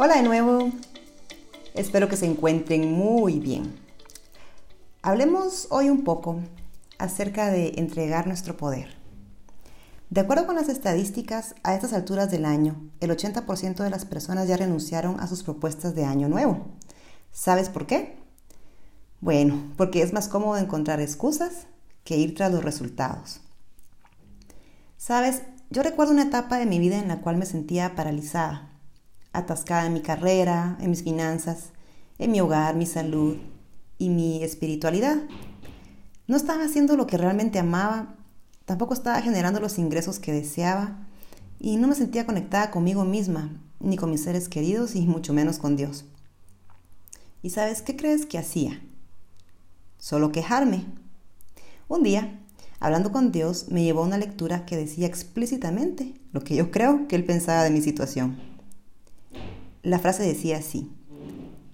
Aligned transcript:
Hola 0.00 0.14
de 0.14 0.22
nuevo. 0.22 0.70
Espero 1.74 2.08
que 2.08 2.16
se 2.16 2.24
encuentren 2.24 2.92
muy 2.92 3.40
bien. 3.40 3.74
Hablemos 5.02 5.66
hoy 5.70 5.90
un 5.90 6.04
poco 6.04 6.38
acerca 6.98 7.50
de 7.50 7.72
entregar 7.78 8.28
nuestro 8.28 8.56
poder. 8.56 8.96
De 10.08 10.20
acuerdo 10.20 10.46
con 10.46 10.54
las 10.54 10.68
estadísticas, 10.68 11.56
a 11.64 11.74
estas 11.74 11.92
alturas 11.92 12.30
del 12.30 12.44
año, 12.44 12.80
el 13.00 13.10
80% 13.10 13.82
de 13.82 13.90
las 13.90 14.04
personas 14.04 14.46
ya 14.46 14.56
renunciaron 14.56 15.18
a 15.18 15.26
sus 15.26 15.42
propuestas 15.42 15.96
de 15.96 16.04
año 16.04 16.28
nuevo. 16.28 16.68
¿Sabes 17.32 17.68
por 17.68 17.88
qué? 17.88 18.16
Bueno, 19.20 19.60
porque 19.76 20.02
es 20.02 20.12
más 20.12 20.28
cómodo 20.28 20.58
encontrar 20.58 21.00
excusas 21.00 21.66
que 22.04 22.16
ir 22.16 22.36
tras 22.36 22.52
los 22.52 22.62
resultados. 22.62 23.40
Sabes, 24.96 25.42
yo 25.70 25.82
recuerdo 25.82 26.12
una 26.12 26.22
etapa 26.22 26.56
de 26.56 26.66
mi 26.66 26.78
vida 26.78 27.00
en 27.00 27.08
la 27.08 27.20
cual 27.20 27.36
me 27.36 27.46
sentía 27.46 27.96
paralizada 27.96 28.67
atascada 29.32 29.86
en 29.86 29.92
mi 29.94 30.02
carrera, 30.02 30.76
en 30.80 30.90
mis 30.90 31.02
finanzas, 31.02 31.70
en 32.18 32.32
mi 32.32 32.40
hogar, 32.40 32.76
mi 32.76 32.86
salud 32.86 33.36
y 33.98 34.08
mi 34.08 34.42
espiritualidad. 34.42 35.18
No 36.26 36.36
estaba 36.36 36.64
haciendo 36.64 36.96
lo 36.96 37.06
que 37.06 37.16
realmente 37.16 37.58
amaba, 37.58 38.16
tampoco 38.64 38.94
estaba 38.94 39.22
generando 39.22 39.60
los 39.60 39.78
ingresos 39.78 40.18
que 40.18 40.32
deseaba 40.32 41.06
y 41.58 41.76
no 41.76 41.88
me 41.88 41.94
sentía 41.94 42.26
conectada 42.26 42.70
conmigo 42.70 43.04
misma, 43.04 43.50
ni 43.80 43.96
con 43.96 44.10
mis 44.10 44.22
seres 44.22 44.48
queridos 44.48 44.94
y 44.94 45.06
mucho 45.06 45.32
menos 45.32 45.58
con 45.58 45.76
Dios. 45.76 46.04
¿Y 47.42 47.50
sabes 47.50 47.82
qué 47.82 47.96
crees 47.96 48.26
que 48.26 48.38
hacía? 48.38 48.82
Solo 49.98 50.32
quejarme. 50.32 50.84
Un 51.88 52.02
día, 52.02 52.40
hablando 52.80 53.12
con 53.12 53.32
Dios, 53.32 53.66
me 53.70 53.82
llevó 53.82 54.02
a 54.02 54.06
una 54.06 54.18
lectura 54.18 54.66
que 54.66 54.76
decía 54.76 55.06
explícitamente 55.06 56.14
lo 56.32 56.42
que 56.42 56.54
yo 56.56 56.70
creo 56.70 57.08
que 57.08 57.16
Él 57.16 57.24
pensaba 57.24 57.62
de 57.62 57.70
mi 57.70 57.80
situación. 57.80 58.38
La 59.82 60.00
frase 60.00 60.24
decía 60.24 60.58
así, 60.58 60.90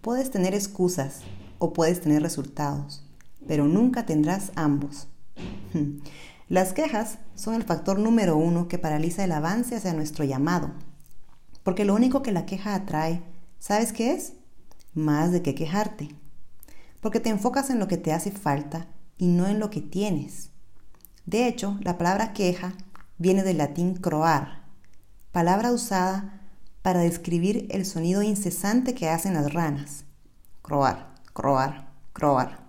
puedes 0.03 0.31
tener 0.31 0.55
excusas 0.55 1.21
o 1.59 1.73
puedes 1.73 2.03
tener 2.03 2.21
resultados, 2.21 3.03
pero 3.49 3.67
nunca 3.67 4.05
tendrás 4.05 4.53
ambos. 4.57 5.09
Las 6.51 6.75
quejas 6.75 7.19
son 7.35 7.55
el 7.55 7.63
factor 7.63 7.99
número 7.99 8.37
uno 8.37 8.69
que 8.69 8.79
paraliza 8.79 9.25
el 9.25 9.33
avance 9.33 9.75
hacia 9.75 9.95
nuestro 9.95 10.25
llamado, 10.25 10.73
porque 11.63 11.87
lo 11.87 11.95
único 11.95 12.23
que 12.23 12.33
la 12.33 12.45
queja 12.45 12.75
atrae, 12.75 13.23
¿sabes 13.59 13.95
qué 13.95 14.13
es? 14.13 14.35
Más 14.93 15.33
de 15.33 15.41
que 15.41 15.55
quejarte, 15.55 16.15
porque 17.01 17.21
te 17.21 17.31
enfocas 17.31 17.71
en 17.71 17.79
lo 17.79 17.89
que 17.89 17.97
te 17.97 18.13
hace 18.13 18.31
falta 18.31 18.87
y 19.17 19.29
no 19.29 19.47
en 19.47 19.59
lo 19.59 19.71
que 19.71 19.81
tienes. 19.81 20.51
De 21.25 21.49
hecho, 21.49 21.79
la 21.81 21.97
palabra 21.97 22.35
queja 22.35 22.75
viene 23.17 23.43
del 23.43 23.57
latín 23.57 23.95
croar, 23.95 24.67
palabra 25.33 25.73
usada 25.73 26.43
para 26.85 27.01
describir 27.01 27.67
el 27.71 27.87
sonido 27.87 28.23
incesante 28.23 28.95
que 28.95 29.09
hacen 29.09 29.33
las 29.33 29.55
ranas. 29.55 30.05
Croar, 30.61 31.15
croar, 31.33 31.91
croar. 32.13 32.69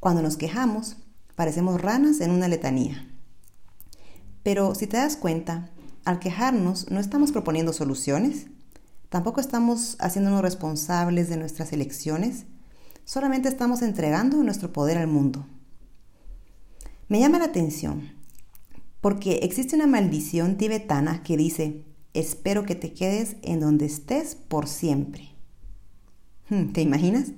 Cuando 0.00 0.22
nos 0.22 0.38
quejamos, 0.38 0.96
parecemos 1.34 1.82
ranas 1.82 2.22
en 2.22 2.30
una 2.30 2.48
letanía. 2.48 3.06
Pero 4.42 4.74
si 4.74 4.86
te 4.86 4.96
das 4.96 5.18
cuenta, 5.18 5.68
al 6.06 6.18
quejarnos 6.18 6.90
no 6.90 6.98
estamos 6.98 7.30
proponiendo 7.30 7.74
soluciones, 7.74 8.46
tampoco 9.10 9.42
estamos 9.42 9.98
haciéndonos 10.00 10.40
responsables 10.40 11.28
de 11.28 11.36
nuestras 11.36 11.74
elecciones, 11.74 12.46
solamente 13.04 13.50
estamos 13.50 13.82
entregando 13.82 14.42
nuestro 14.42 14.72
poder 14.72 14.96
al 14.96 15.08
mundo. 15.08 15.46
Me 17.08 17.20
llama 17.20 17.38
la 17.38 17.44
atención 17.44 18.12
porque 19.02 19.40
existe 19.42 19.76
una 19.76 19.86
maldición 19.86 20.56
tibetana 20.56 21.22
que 21.22 21.36
dice, 21.36 21.84
espero 22.14 22.64
que 22.64 22.74
te 22.74 22.92
quedes 22.92 23.36
en 23.42 23.60
donde 23.60 23.86
estés 23.86 24.34
por 24.34 24.68
siempre. 24.68 25.30
Hmm, 26.48 26.72
¿Te 26.72 26.82
imaginas? 26.82 27.32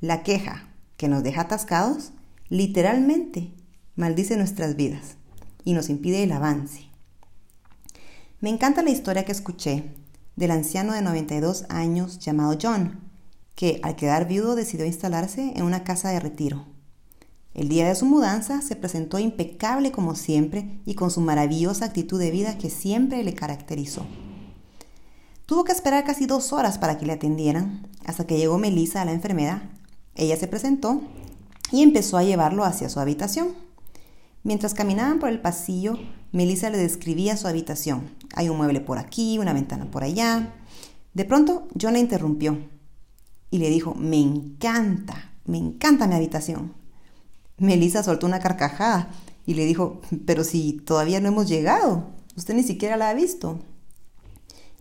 La 0.00 0.22
queja 0.22 0.68
que 0.96 1.08
nos 1.08 1.22
deja 1.22 1.42
atascados 1.42 2.12
literalmente 2.48 3.52
maldice 3.96 4.36
nuestras 4.36 4.76
vidas 4.76 5.16
y 5.64 5.72
nos 5.72 5.88
impide 5.88 6.22
el 6.22 6.32
avance. 6.32 6.88
Me 8.40 8.50
encanta 8.50 8.82
la 8.82 8.90
historia 8.90 9.24
que 9.24 9.32
escuché 9.32 9.94
del 10.36 10.50
anciano 10.50 10.92
de 10.92 11.02
92 11.02 11.66
años 11.68 12.18
llamado 12.18 12.58
John, 12.60 13.00
que 13.54 13.80
al 13.82 13.96
quedar 13.96 14.26
viudo 14.26 14.54
decidió 14.54 14.86
instalarse 14.86 15.52
en 15.54 15.62
una 15.62 15.84
casa 15.84 16.10
de 16.10 16.20
retiro. 16.20 16.66
El 17.54 17.68
día 17.68 17.86
de 17.86 17.94
su 17.94 18.06
mudanza 18.06 18.62
se 18.62 18.76
presentó 18.76 19.18
impecable 19.18 19.92
como 19.92 20.14
siempre 20.14 20.80
y 20.86 20.94
con 20.94 21.10
su 21.10 21.20
maravillosa 21.20 21.84
actitud 21.84 22.18
de 22.18 22.30
vida 22.30 22.56
que 22.56 22.70
siempre 22.70 23.22
le 23.22 23.34
caracterizó. 23.34 24.06
Tuvo 25.44 25.64
que 25.64 25.72
esperar 25.72 26.04
casi 26.04 26.24
dos 26.24 26.52
horas 26.54 26.78
para 26.78 26.96
que 26.96 27.04
le 27.04 27.12
atendieran, 27.12 27.86
hasta 28.06 28.26
que 28.26 28.38
llegó 28.38 28.56
Melissa, 28.56 29.04
la 29.04 29.12
enfermera. 29.12 29.70
Ella 30.14 30.36
se 30.36 30.48
presentó 30.48 31.02
y 31.70 31.82
empezó 31.82 32.16
a 32.16 32.22
llevarlo 32.22 32.64
hacia 32.64 32.88
su 32.88 33.00
habitación. 33.00 33.48
Mientras 34.44 34.72
caminaban 34.72 35.18
por 35.18 35.28
el 35.28 35.40
pasillo, 35.40 35.98
Melissa 36.32 36.70
le 36.70 36.78
describía 36.78 37.36
su 37.36 37.48
habitación. 37.48 38.10
Hay 38.34 38.48
un 38.48 38.56
mueble 38.56 38.80
por 38.80 38.96
aquí, 38.96 39.38
una 39.38 39.52
ventana 39.52 39.90
por 39.90 40.04
allá. 40.04 40.54
De 41.12 41.26
pronto, 41.26 41.68
John 41.78 41.92
la 41.92 41.98
interrumpió 41.98 42.58
y 43.50 43.58
le 43.58 43.68
dijo, 43.68 43.94
me 43.94 44.18
encanta, 44.18 45.32
me 45.44 45.58
encanta 45.58 46.06
mi 46.06 46.14
habitación. 46.14 46.72
Melissa 47.62 48.02
soltó 48.02 48.26
una 48.26 48.40
carcajada 48.40 49.10
y 49.46 49.54
le 49.54 49.64
dijo, 49.64 50.00
pero 50.26 50.42
si 50.42 50.80
todavía 50.84 51.20
no 51.20 51.28
hemos 51.28 51.48
llegado, 51.48 52.08
usted 52.36 52.54
ni 52.54 52.64
siquiera 52.64 52.96
la 52.96 53.08
ha 53.08 53.14
visto. 53.14 53.60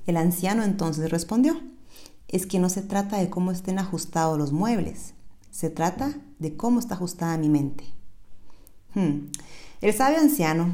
El 0.07 0.17
anciano 0.17 0.63
entonces 0.63 1.11
respondió, 1.11 1.61
es 2.27 2.47
que 2.47 2.57
no 2.57 2.69
se 2.69 2.81
trata 2.81 3.19
de 3.19 3.29
cómo 3.29 3.51
estén 3.51 3.77
ajustados 3.77 4.37
los 4.37 4.51
muebles, 4.51 5.13
se 5.51 5.69
trata 5.69 6.15
de 6.39 6.57
cómo 6.57 6.79
está 6.79 6.95
ajustada 6.95 7.37
mi 7.37 7.49
mente. 7.49 7.83
Hmm. 8.95 9.27
El 9.81 9.93
sabio 9.93 10.19
anciano 10.19 10.73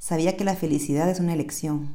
sabía 0.00 0.36
que 0.36 0.44
la 0.44 0.56
felicidad 0.56 1.08
es 1.08 1.20
una 1.20 1.34
elección, 1.34 1.94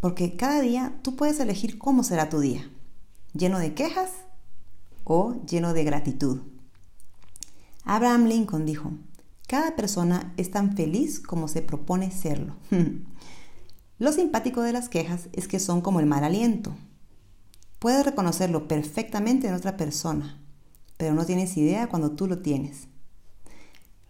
porque 0.00 0.36
cada 0.36 0.60
día 0.62 0.94
tú 1.02 1.16
puedes 1.16 1.38
elegir 1.38 1.76
cómo 1.76 2.02
será 2.02 2.30
tu 2.30 2.40
día, 2.40 2.66
lleno 3.34 3.58
de 3.58 3.74
quejas 3.74 4.10
o 5.04 5.34
lleno 5.44 5.74
de 5.74 5.84
gratitud. 5.84 6.40
Abraham 7.84 8.26
Lincoln 8.26 8.66
dijo, 8.66 8.92
cada 9.48 9.74
persona 9.74 10.32
es 10.36 10.50
tan 10.50 10.76
feliz 10.76 11.20
como 11.20 11.48
se 11.48 11.62
propone 11.62 12.10
serlo. 12.10 12.56
Lo 13.98 14.12
simpático 14.12 14.62
de 14.62 14.72
las 14.72 14.88
quejas 14.88 15.28
es 15.32 15.48
que 15.48 15.58
son 15.58 15.80
como 15.80 16.00
el 16.00 16.06
mal 16.06 16.24
aliento. 16.24 16.74
Puedes 17.78 18.04
reconocerlo 18.04 18.68
perfectamente 18.68 19.48
en 19.48 19.54
otra 19.54 19.76
persona, 19.76 20.40
pero 20.96 21.14
no 21.14 21.24
tienes 21.26 21.56
idea 21.56 21.88
cuando 21.88 22.12
tú 22.12 22.26
lo 22.26 22.38
tienes. 22.38 22.88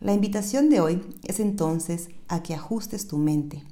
La 0.00 0.12
invitación 0.12 0.70
de 0.70 0.80
hoy 0.80 1.03
es 1.25 1.41
entonces 1.41 2.09
a 2.28 2.42
que 2.42 2.54
ajustes 2.54 3.06
tu 3.06 3.19
mente. 3.19 3.64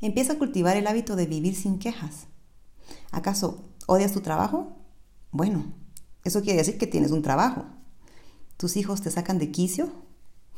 Empieza 0.00 0.34
a 0.34 0.38
cultivar 0.38 0.76
el 0.76 0.86
hábito 0.86 1.16
de 1.16 1.26
vivir 1.26 1.54
sin 1.54 1.78
quejas. 1.78 2.26
¿Acaso 3.10 3.64
odias 3.86 4.12
tu 4.12 4.20
trabajo? 4.20 4.76
Bueno, 5.30 5.72
eso 6.24 6.42
quiere 6.42 6.58
decir 6.58 6.78
que 6.78 6.86
tienes 6.86 7.10
un 7.10 7.22
trabajo. 7.22 7.66
¿Tus 8.62 8.76
hijos 8.76 9.00
te 9.00 9.10
sacan 9.10 9.40
de 9.40 9.50
quicio? 9.50 9.90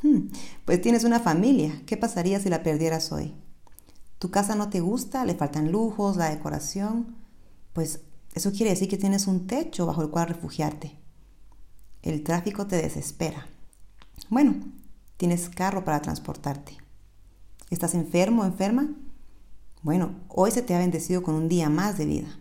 Hmm, 0.03 0.29
pues 0.67 0.83
tienes 0.83 1.05
una 1.05 1.21
familia. 1.21 1.81
¿Qué 1.87 1.97
pasaría 1.97 2.39
si 2.39 2.51
la 2.51 2.63
perdieras 2.63 3.11
hoy? 3.13 3.33
¿Tu 4.19 4.31
casa 4.31 4.55
no 4.55 4.69
te 4.69 4.81
gusta? 4.81 5.25
¿Le 5.25 5.35
faltan 5.35 5.73
lujos, 5.73 6.19
la 6.19 6.29
decoración? 6.29 7.17
Pues 7.73 8.03
eso 8.35 8.53
quiere 8.53 8.73
decir 8.73 8.91
que 8.91 8.99
tienes 8.99 9.27
un 9.27 9.47
techo 9.47 9.87
bajo 9.87 10.03
el 10.03 10.11
cual 10.11 10.29
refugiarte. 10.29 10.99
El 12.03 12.23
tráfico 12.23 12.67
te 12.67 12.77
desespera. 12.77 13.47
Bueno, 14.29 14.57
tienes 15.17 15.49
carro 15.49 15.83
para 15.87 16.03
transportarte. 16.03 16.77
¿Estás 17.71 17.95
enfermo 17.95 18.43
o 18.43 18.45
enferma? 18.45 18.95
Bueno, 19.81 20.15
hoy 20.29 20.51
se 20.51 20.61
te 20.61 20.75
ha 20.75 20.79
bendecido 20.79 21.23
con 21.23 21.37
un 21.37 21.49
día 21.49 21.71
más 21.71 21.97
de 21.97 22.05
vida. 22.05 22.39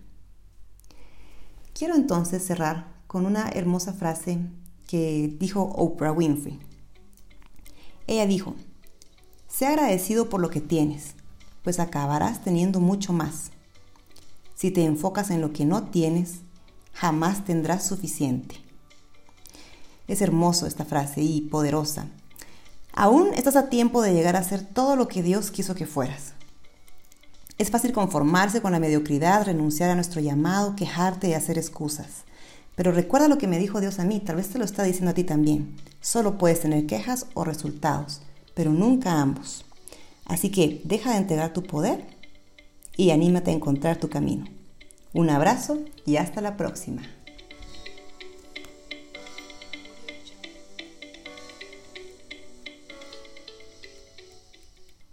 Quiero 1.73 1.95
entonces 1.95 2.45
cerrar 2.45 3.01
con 3.07 3.25
una 3.25 3.47
hermosa 3.47 3.93
frase 3.93 4.39
que 4.87 5.33
dijo 5.39 5.61
Oprah 5.61 6.11
Winfrey. 6.11 6.59
Ella 8.07 8.25
dijo, 8.25 8.55
sé 9.47 9.65
agradecido 9.65 10.29
por 10.29 10.41
lo 10.41 10.49
que 10.49 10.61
tienes, 10.61 11.15
pues 11.63 11.79
acabarás 11.79 12.43
teniendo 12.43 12.79
mucho 12.79 13.13
más. 13.13 13.51
Si 14.55 14.71
te 14.71 14.83
enfocas 14.83 15.29
en 15.31 15.41
lo 15.41 15.53
que 15.53 15.65
no 15.65 15.83
tienes, 15.83 16.39
jamás 16.93 17.45
tendrás 17.45 17.85
suficiente. 17.85 18.55
Es 20.07 20.21
hermoso 20.21 20.67
esta 20.67 20.85
frase 20.85 21.21
y 21.21 21.41
poderosa. 21.41 22.07
Aún 22.93 23.33
estás 23.33 23.55
a 23.55 23.69
tiempo 23.69 24.01
de 24.01 24.13
llegar 24.13 24.35
a 24.35 24.43
ser 24.43 24.63
todo 24.63 24.95
lo 24.95 25.07
que 25.07 25.23
Dios 25.23 25.49
quiso 25.49 25.75
que 25.75 25.87
fueras. 25.87 26.33
Es 27.57 27.71
fácil 27.71 27.93
conformarse 27.93 28.61
con 28.61 28.71
la 28.71 28.79
mediocridad, 28.79 29.45
renunciar 29.45 29.89
a 29.89 29.95
nuestro 29.95 30.21
llamado, 30.21 30.75
quejarte 30.75 31.29
y 31.29 31.33
hacer 31.33 31.57
excusas. 31.57 32.25
Pero 32.75 32.91
recuerda 32.91 33.27
lo 33.27 33.37
que 33.37 33.47
me 33.47 33.59
dijo 33.59 33.81
Dios 33.81 33.99
a 33.99 34.05
mí, 34.05 34.19
tal 34.19 34.37
vez 34.37 34.49
te 34.49 34.57
lo 34.57 34.65
está 34.65 34.83
diciendo 34.83 35.11
a 35.11 35.13
ti 35.13 35.23
también. 35.23 35.75
Solo 36.01 36.37
puedes 36.37 36.61
tener 36.61 36.85
quejas 36.85 37.27
o 37.33 37.43
resultados, 37.43 38.21
pero 38.53 38.71
nunca 38.71 39.21
ambos. 39.21 39.65
Así 40.25 40.49
que 40.49 40.81
deja 40.83 41.11
de 41.11 41.17
entregar 41.17 41.53
tu 41.53 41.63
poder 41.63 42.05
y 42.97 43.11
anímate 43.11 43.51
a 43.51 43.53
encontrar 43.53 43.97
tu 43.97 44.09
camino. 44.09 44.45
Un 45.13 45.29
abrazo 45.29 45.79
y 46.05 46.15
hasta 46.17 46.41
la 46.41 46.57
próxima. 46.57 47.03